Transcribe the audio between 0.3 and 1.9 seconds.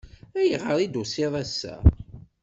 Ayɣer i d-tusiḍ ass-a?